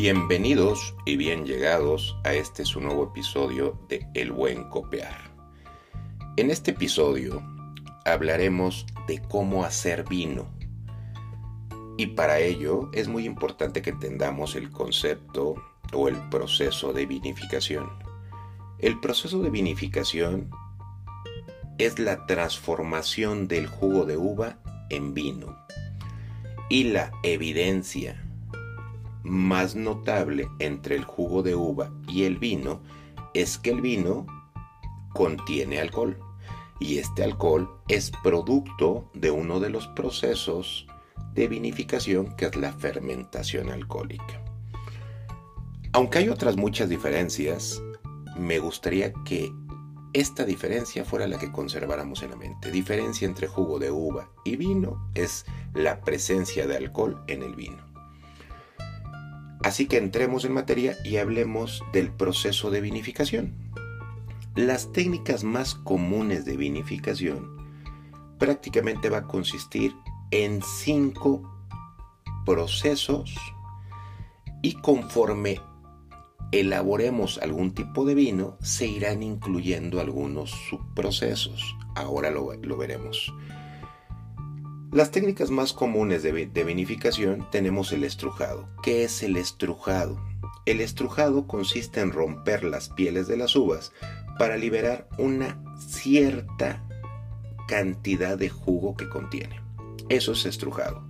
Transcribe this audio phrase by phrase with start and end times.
[0.00, 5.32] Bienvenidos y bien llegados a este su nuevo episodio de El Buen Copiar.
[6.36, 7.42] En este episodio
[8.04, 10.54] hablaremos de cómo hacer vino.
[11.96, 15.56] Y para ello es muy importante que entendamos el concepto
[15.92, 17.90] o el proceso de vinificación.
[18.78, 20.48] El proceso de vinificación
[21.78, 25.58] es la transformación del jugo de uva en vino.
[26.68, 28.27] Y la evidencia
[29.22, 32.80] más notable entre el jugo de uva y el vino
[33.34, 34.26] es que el vino
[35.12, 36.18] contiene alcohol
[36.80, 40.86] y este alcohol es producto de uno de los procesos
[41.34, 44.42] de vinificación que es la fermentación alcohólica.
[45.92, 47.82] Aunque hay otras muchas diferencias,
[48.36, 49.52] me gustaría que
[50.12, 52.70] esta diferencia fuera la que conserváramos en la mente.
[52.70, 55.44] Diferencia entre jugo de uva y vino es
[55.74, 57.87] la presencia de alcohol en el vino.
[59.68, 63.52] Así que entremos en materia y hablemos del proceso de vinificación.
[64.56, 67.58] Las técnicas más comunes de vinificación
[68.38, 69.94] prácticamente va a consistir
[70.30, 71.42] en cinco
[72.46, 73.34] procesos
[74.62, 75.60] y conforme
[76.50, 81.62] elaboremos algún tipo de vino se irán incluyendo algunos subprocesos.
[81.94, 83.34] Ahora lo, lo veremos.
[84.90, 88.70] Las técnicas más comunes de, vinificación tenemos el estrujado.
[88.82, 90.18] ¿Qué es el estrujado?
[90.64, 93.92] El estrujado consiste en romper las pieles de las uvas
[94.38, 96.82] para liberar una cierta
[97.68, 99.60] cantidad de jugo que contiene.
[100.08, 101.06] Eso es estrujado.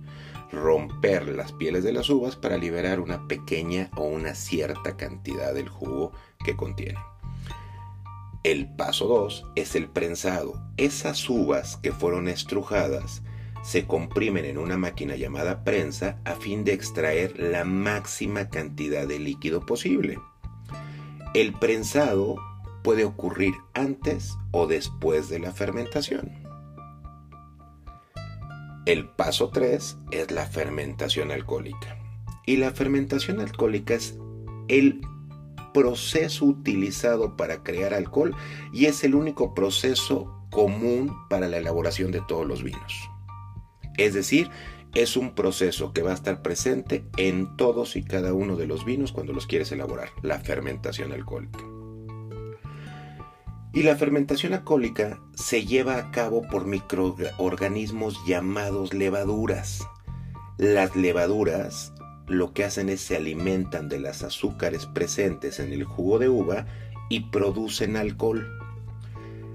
[0.51, 5.69] Romper las pieles de las uvas para liberar una pequeña o una cierta cantidad del
[5.69, 6.11] jugo
[6.43, 6.99] que contiene.
[8.43, 10.61] El paso 2 es el prensado.
[10.75, 13.21] Esas uvas que fueron estrujadas
[13.63, 19.19] se comprimen en una máquina llamada prensa a fin de extraer la máxima cantidad de
[19.19, 20.19] líquido posible.
[21.33, 22.37] El prensado
[22.83, 26.31] puede ocurrir antes o después de la fermentación.
[28.85, 31.97] El paso 3 es la fermentación alcohólica.
[32.45, 34.17] Y la fermentación alcohólica es
[34.67, 35.01] el
[35.73, 38.35] proceso utilizado para crear alcohol
[38.73, 43.09] y es el único proceso común para la elaboración de todos los vinos.
[43.99, 44.49] Es decir,
[44.95, 48.85] es un proceso que va a estar presente en todos y cada uno de los
[48.85, 51.59] vinos cuando los quieres elaborar, la fermentación alcohólica.
[53.73, 59.85] Y la fermentación alcohólica se lleva a cabo por microorganismos llamados levaduras.
[60.57, 61.93] Las levaduras
[62.25, 66.67] lo que hacen es se alimentan de las azúcares presentes en el jugo de uva
[67.09, 68.47] y producen alcohol.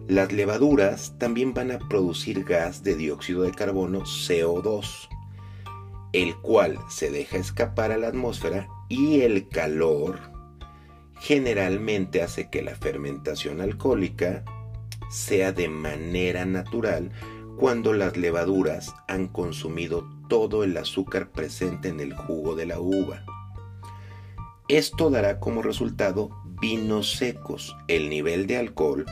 [0.09, 5.09] Las levaduras también van a producir gas de dióxido de carbono CO2,
[6.13, 10.21] el cual se deja escapar a la atmósfera y el calor
[11.21, 14.45] generalmente hace que la fermentación alcohólica
[15.11, 17.11] sea de manera natural
[17.57, 23.25] cuando las levaduras han consumido todo el azúcar presente en el jugo de la uva.
[24.69, 27.77] Esto dará como resultado vinos secos.
[27.89, 29.05] El nivel de alcohol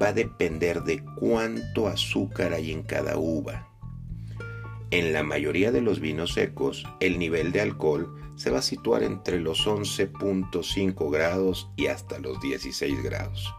[0.00, 3.68] va a depender de cuánto azúcar hay en cada uva.
[4.90, 9.02] En la mayoría de los vinos secos, el nivel de alcohol se va a situar
[9.02, 13.54] entre los 11.5 grados y hasta los 16 grados.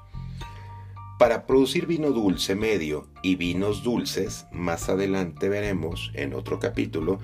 [1.19, 7.19] Para producir vino dulce medio y vinos dulces, más adelante veremos en otro capítulo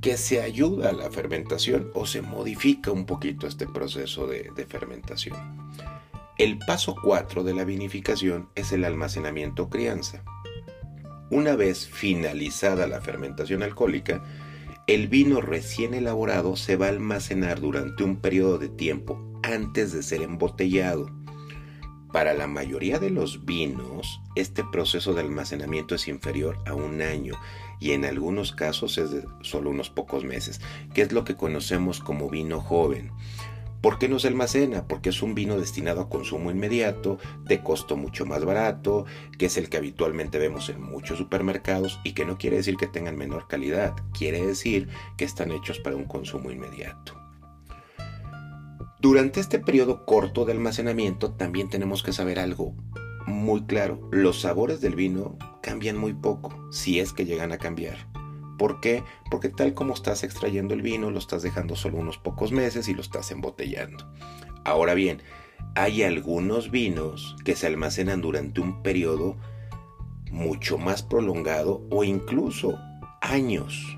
[0.00, 4.66] que se ayuda a la fermentación o se modifica un poquito este proceso de, de
[4.66, 5.36] fermentación.
[6.40, 10.24] El paso 4 de la vinificación es el almacenamiento crianza.
[11.30, 14.24] Una vez finalizada la fermentación alcohólica,
[14.86, 20.02] el vino recién elaborado se va a almacenar durante un periodo de tiempo antes de
[20.02, 21.10] ser embotellado.
[22.10, 27.34] Para la mayoría de los vinos, este proceso de almacenamiento es inferior a un año
[27.80, 30.62] y en algunos casos es de solo unos pocos meses,
[30.94, 33.12] que es lo que conocemos como vino joven.
[33.80, 34.86] ¿Por qué no se almacena?
[34.86, 39.06] Porque es un vino destinado a consumo inmediato, de costo mucho más barato,
[39.38, 42.86] que es el que habitualmente vemos en muchos supermercados y que no quiere decir que
[42.86, 47.14] tengan menor calidad, quiere decir que están hechos para un consumo inmediato.
[49.00, 52.74] Durante este periodo corto de almacenamiento también tenemos que saber algo
[53.26, 54.08] muy claro.
[54.10, 58.09] Los sabores del vino cambian muy poco, si es que llegan a cambiar.
[58.60, 59.02] ¿Por qué?
[59.30, 62.94] Porque tal como estás extrayendo el vino, lo estás dejando solo unos pocos meses y
[62.94, 64.06] lo estás embotellando.
[64.66, 65.22] Ahora bien,
[65.74, 69.38] hay algunos vinos que se almacenan durante un periodo
[70.30, 72.78] mucho más prolongado o incluso
[73.22, 73.96] años.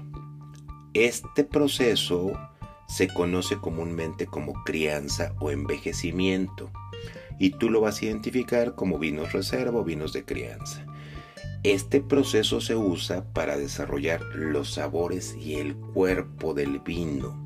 [0.95, 2.31] Este proceso
[2.87, 6.71] se conoce comúnmente como crianza o envejecimiento
[7.41, 10.87] y tú lo vas a identificar como vinos reserva o vinos de crianza.
[11.65, 17.41] Este proceso se usa para desarrollar los sabores y el cuerpo del vino.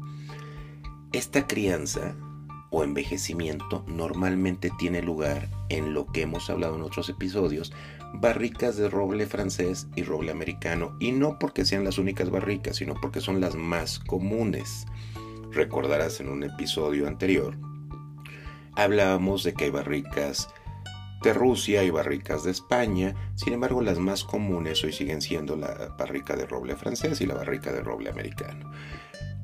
[1.13, 2.17] Esta crianza
[2.71, 7.75] o envejecimiento normalmente tiene lugar en lo que hemos hablado en otros episodios,
[8.15, 12.95] barricas de roble francés y roble americano, y no porque sean las únicas barricas, sino
[12.95, 14.87] porque son las más comunes.
[15.53, 17.59] Recordarás en un episodio anterior,
[18.77, 20.49] hablábamos de que hay barricas
[21.23, 25.95] de Rusia y barricas de España, sin embargo las más comunes hoy siguen siendo la
[25.99, 28.71] barrica de roble francés y la barrica de roble americano.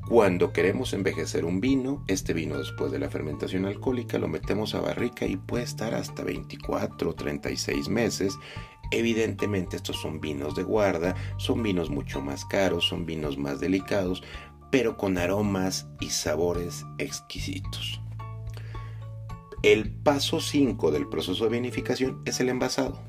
[0.09, 4.81] Cuando queremos envejecer un vino, este vino después de la fermentación alcohólica lo metemos a
[4.81, 8.37] barrica y puede estar hasta 24 o 36 meses.
[8.91, 14.23] Evidentemente estos son vinos de guarda, son vinos mucho más caros, son vinos más delicados,
[14.71, 18.02] pero con aromas y sabores exquisitos.
[19.63, 23.01] El paso 5 del proceso de vinificación es el envasado.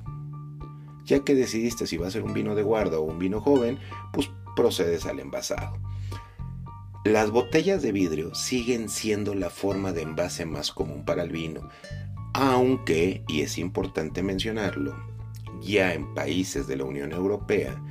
[1.04, 3.80] Ya que decidiste si va a ser un vino de guarda o un vino joven,
[4.12, 5.78] pues procedes al envasado.
[7.06, 11.68] Las botellas de vidrio siguen siendo la forma de envase más común para el vino,
[12.34, 14.96] aunque, y es importante mencionarlo,
[15.60, 17.82] ya en países de la Unión Europea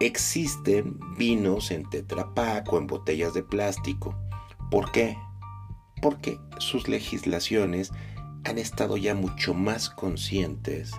[0.00, 4.18] existen vinos en Tetra Pak o en botellas de plástico.
[4.70, 5.16] ¿Por qué?
[6.02, 7.92] Porque sus legislaciones
[8.44, 10.90] han estado ya mucho más conscientes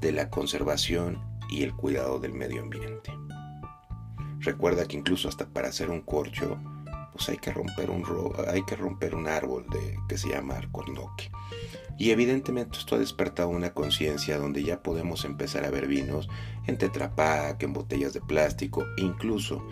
[0.00, 3.12] de la conservación y el cuidado del medio ambiente.
[4.40, 6.58] Recuerda que incluso hasta para hacer un corcho,
[7.12, 8.04] pues hay que romper un,
[8.48, 11.30] hay que romper un árbol de, que se llama alcornoque.
[11.98, 16.28] Y evidentemente esto ha despertado una conciencia donde ya podemos empezar a ver vinos
[16.66, 19.64] en tetrapac, en botellas de plástico, incluso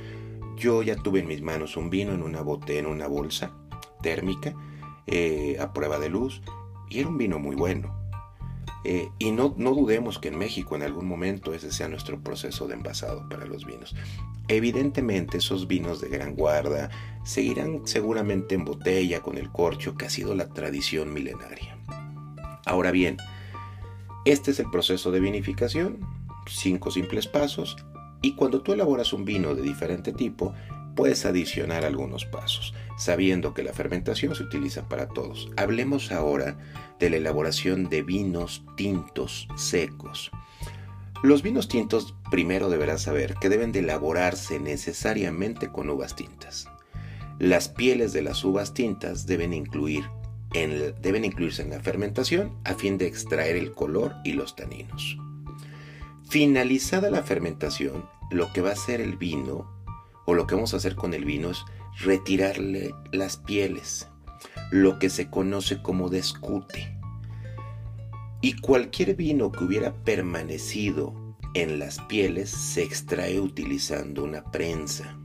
[0.56, 3.52] yo ya tuve en mis manos un vino en una botella, en una bolsa,
[4.02, 4.54] térmica
[5.06, 6.42] eh, a prueba de luz
[6.88, 7.98] y era un vino muy bueno.
[8.84, 12.66] Eh, y no, no dudemos que en México en algún momento ese sea nuestro proceso
[12.66, 13.94] de envasado para los vinos.
[14.48, 16.90] Evidentemente esos vinos de gran guarda
[17.24, 21.78] seguirán seguramente en botella con el corcho que ha sido la tradición milenaria.
[22.64, 23.16] Ahora bien,
[24.24, 26.00] este es el proceso de vinificación,
[26.46, 27.76] cinco simples pasos,
[28.22, 30.52] y cuando tú elaboras un vino de diferente tipo,
[30.94, 35.50] puedes adicionar algunos pasos, sabiendo que la fermentación se utiliza para todos.
[35.56, 36.58] Hablemos ahora
[36.98, 40.30] de la elaboración de vinos tintos secos.
[41.22, 46.66] Los vinos tintos primero deberás saber que deben de elaborarse necesariamente con uvas tintas.
[47.38, 50.04] Las pieles de las uvas tintas deben, incluir
[50.52, 55.16] deben incluirse en la fermentación a fin de extraer el color y los taninos.
[56.28, 59.70] Finalizada la fermentación, lo que va a ser el vino
[60.26, 61.64] o lo que vamos a hacer con el vino es
[61.98, 64.08] retirarle las pieles,
[64.70, 66.96] lo que se conoce como descute.
[68.40, 71.14] Y cualquier vino que hubiera permanecido
[71.54, 75.18] en las pieles se extrae utilizando una prensa.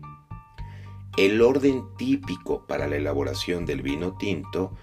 [1.17, 4.75] El orden típico para la elaboración del vino tinto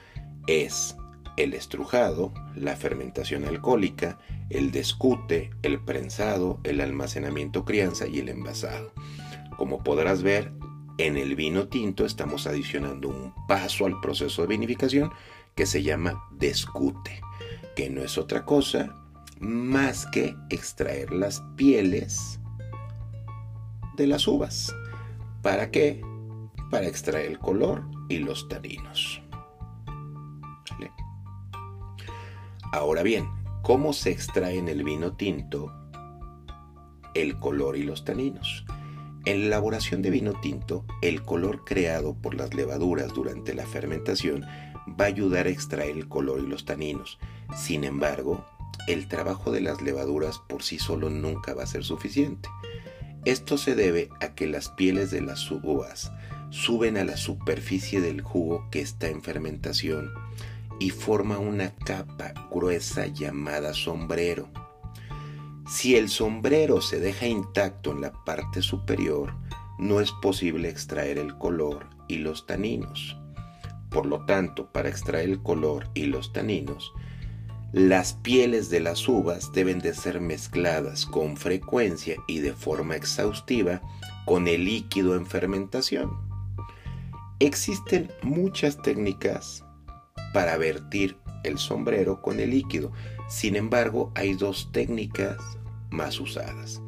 [0.46, 0.96] es
[1.36, 4.18] el estrujado, la fermentación alcohólica,
[4.50, 8.92] el descute, el prensado, el almacenamiento crianza y el envasado.
[9.56, 10.52] Como podrás ver,
[10.98, 15.10] en el vino tinto estamos adicionando un paso al proceso de vinificación
[15.54, 17.20] que se llama descute,
[17.76, 18.94] que no es otra cosa
[19.40, 22.40] más que extraer las pieles
[23.96, 24.74] de las uvas.
[25.42, 26.00] ¿Para qué?
[26.70, 29.20] Para extraer el color y los taninos.
[32.72, 33.28] Ahora bien,
[33.62, 35.70] ¿cómo se extrae en el vino tinto
[37.14, 38.64] el color y los taninos?
[39.24, 44.44] En la elaboración de vino tinto, el color creado por las levaduras durante la fermentación
[44.88, 47.20] va a ayudar a extraer el color y los taninos.
[47.56, 48.44] Sin embargo,
[48.88, 52.48] el trabajo de las levaduras por sí solo nunca va a ser suficiente.
[53.24, 56.10] Esto se debe a que las pieles de las uvas
[56.50, 60.10] suben a la superficie del jugo que está en fermentación
[60.80, 64.48] y forma una capa gruesa llamada sombrero.
[65.72, 69.32] Si el sombrero se deja intacto en la parte superior,
[69.78, 73.16] no es posible extraer el color y los taninos.
[73.88, 76.92] Por lo tanto, para extraer el color y los taninos,
[77.72, 83.80] las pieles de las uvas deben de ser mezcladas con frecuencia y de forma exhaustiva
[84.26, 86.10] con el líquido en fermentación.
[87.38, 89.64] Existen muchas técnicas
[90.34, 92.92] para vertir el sombrero con el líquido.
[93.26, 95.38] Sin embargo, hay dos técnicas
[95.92, 96.80] más usadas.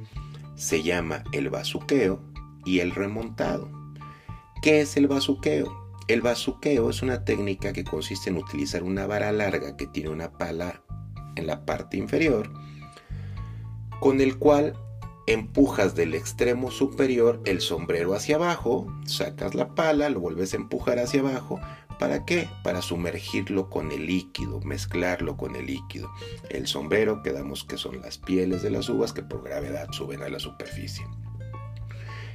[0.57, 2.21] Se llama el bazuqueo
[2.65, 3.71] y el remontado.
[4.63, 5.85] ¿Qué es el bazuqueo?
[6.09, 10.33] El bazuqueo es una técnica que consiste en utilizar una vara larga que tiene una
[10.33, 10.83] pala
[11.37, 12.51] en la parte inferior,
[14.01, 14.75] con el cual
[15.27, 20.99] empujas del extremo superior el sombrero hacia abajo, sacas la pala, lo vuelves a empujar
[20.99, 21.61] hacia abajo.
[21.99, 22.49] ¿Para qué?
[22.63, 26.11] Para sumergirlo con el líquido, mezclarlo con el líquido.
[26.51, 30.29] El sombrero, quedamos que son las pieles de las uvas que por gravedad suben a
[30.29, 31.07] la superficie.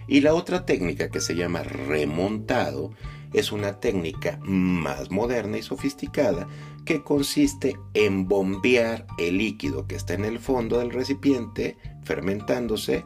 [0.08, 2.92] Y la otra técnica que se llama remontado
[3.34, 6.48] es una técnica más moderna y sofisticada
[6.84, 13.06] que consiste en bombear el líquido que está en el fondo del recipiente fermentándose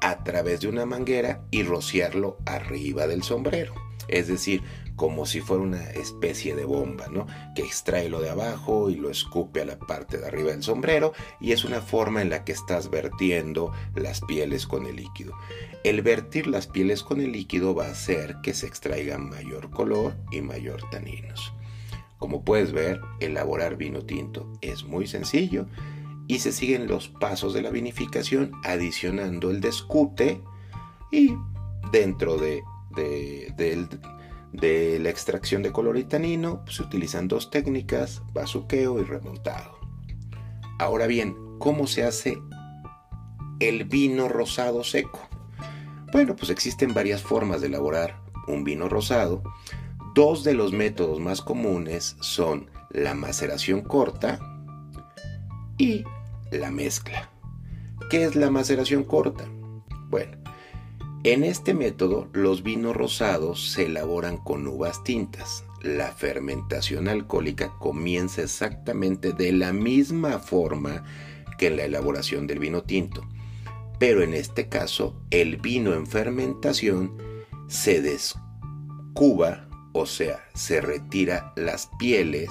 [0.00, 3.74] a través de una manguera y rociarlo arriba del sombrero.
[4.08, 4.62] Es decir,
[5.00, 7.26] como si fuera una especie de bomba, ¿no?
[7.54, 11.14] Que extrae lo de abajo y lo escupe a la parte de arriba del sombrero
[11.40, 15.32] y es una forma en la que estás vertiendo las pieles con el líquido.
[15.84, 20.18] El vertir las pieles con el líquido va a hacer que se extraiga mayor color
[20.32, 21.50] y mayor taninos.
[22.18, 25.64] Como puedes ver, elaborar vino tinto es muy sencillo
[26.28, 30.42] y se siguen los pasos de la vinificación adicionando el descute
[31.10, 31.32] y
[31.90, 32.62] dentro de,
[32.94, 33.88] de,
[34.52, 35.96] la extracción de color
[36.64, 39.78] pues, se utilizan dos técnicas, bazuqueo y remontado.
[40.78, 42.38] Ahora bien, ¿cómo se hace
[43.60, 45.28] el vino rosado seco?
[46.12, 49.42] Bueno, pues existen varias formas de elaborar un vino rosado.
[50.14, 54.40] Dos de los métodos más comunes son la maceración corta
[55.78, 56.04] y
[56.50, 57.30] la mezcla.
[58.10, 59.44] ¿Qué es la maceración corta?
[60.08, 60.36] Bueno,
[61.22, 65.64] en este método los vinos rosados se elaboran con uvas tintas.
[65.82, 71.04] La fermentación alcohólica comienza exactamente de la misma forma
[71.58, 73.28] que en la elaboración del vino tinto,
[73.98, 77.16] pero en este caso el vino en fermentación
[77.68, 82.50] se descuba, o sea, se retira las pieles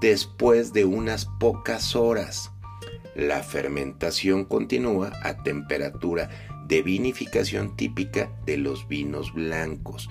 [0.00, 2.52] después de unas pocas horas
[3.16, 6.28] la fermentación continúa a temperatura
[6.66, 10.08] de vinificación típica de los vinos blancos.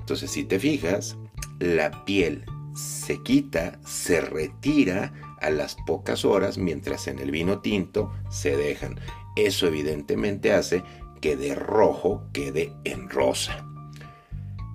[0.00, 1.16] Entonces, si te fijas,
[1.58, 2.44] la piel
[2.74, 8.98] se quita, se retira a las pocas horas, mientras en el vino tinto se dejan.
[9.36, 10.82] Eso evidentemente hace
[11.20, 13.66] que de rojo quede en rosa.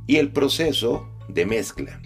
[0.08, 2.02] Y el proceso de mezcla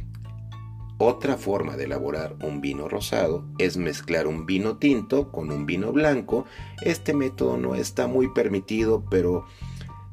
[1.03, 5.91] otra forma de elaborar un vino rosado es mezclar un vino tinto con un vino
[5.91, 6.45] blanco.
[6.81, 9.45] Este método no está muy permitido, pero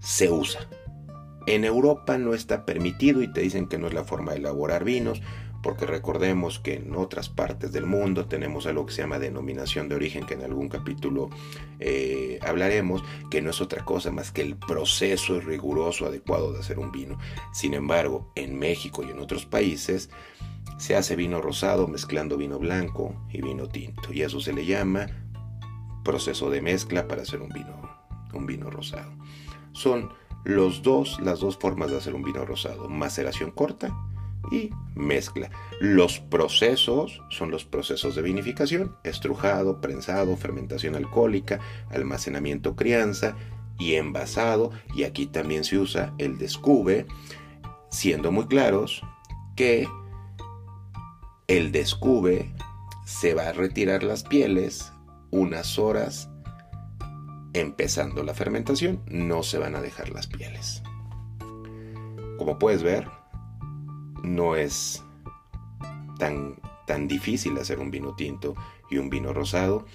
[0.00, 0.68] se usa.
[1.47, 4.85] En Europa no está permitido y te dicen que no es la forma de elaborar
[4.85, 5.23] vinos,
[5.62, 9.94] porque recordemos que en otras partes del mundo tenemos algo que se llama denominación de
[9.94, 11.30] origen, que en algún capítulo
[11.78, 16.78] eh, hablaremos, que no es otra cosa más que el proceso riguroso adecuado de hacer
[16.78, 17.18] un vino.
[17.52, 20.11] Sin embargo, en México y en otros países,
[20.81, 25.09] se hace vino rosado mezclando vino blanco y vino tinto y eso se le llama
[26.03, 27.79] proceso de mezcla para hacer un vino,
[28.33, 29.13] un vino rosado.
[29.73, 30.11] Son
[30.43, 33.95] los dos, las dos formas de hacer un vino rosado, maceración corta
[34.51, 35.51] y mezcla.
[35.81, 41.61] Los procesos son los procesos de vinificación, estrujado, prensado, fermentación alcohólica,
[41.91, 43.37] almacenamiento, crianza
[43.79, 44.71] y envasado.
[44.95, 47.07] Y aquí también se usa el descube,
[47.91, 49.03] siendo muy claros
[49.57, 49.87] que
[51.50, 52.54] el descube
[53.04, 54.92] se va a retirar las pieles
[55.33, 56.30] unas horas
[57.54, 60.80] empezando la fermentación, no se van a dejar las pieles.
[62.38, 63.09] Como puedes ver,
[64.23, 65.02] no es
[66.21, 66.54] tan,
[66.87, 68.54] tan difícil hacer un vino tinto
[68.88, 69.87] y un vino rosado.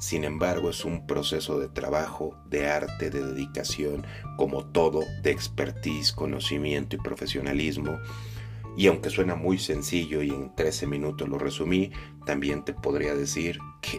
[0.00, 4.06] Sin embargo, es un proceso de trabajo, de arte, de dedicación,
[4.38, 7.98] como todo, de expertise, conocimiento y profesionalismo
[8.76, 11.90] y aunque suena muy sencillo y en 13 minutos lo resumí,
[12.26, 13.58] también te podría decir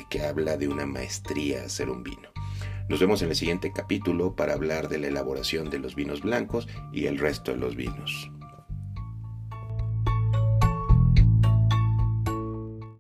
[0.10, 2.30] que, habla de una maestría hacer un vino.
[2.90, 6.68] Nos vemos en el siguiente capítulo para hablar de la elaboración de los vinos blancos
[6.92, 8.30] y el resto de los vinos.